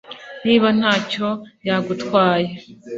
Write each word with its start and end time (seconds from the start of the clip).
Niba 0.45 0.67
nta 0.79 0.93
cyo 1.11 1.27
yagutwaye 1.67 2.49